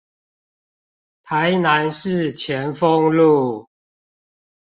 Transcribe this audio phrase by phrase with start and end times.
[1.23, 3.69] 台南市前鋒路